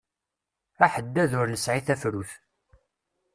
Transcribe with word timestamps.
Aḥeddad 0.85 1.31
ur 1.39 1.47
nesɛi 1.49 1.81
tafrut. 1.85 2.31